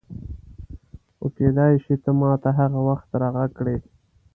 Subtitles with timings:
[1.17, 3.77] خو کېدای شي ته ما ته هغه وخت راغږ کړې.